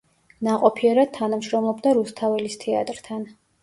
ნაყოფიერად 0.47 1.13
თანამშრომლობდა 1.19 1.95
რუსთაველის 2.01 2.63
თეატრთან. 2.67 3.35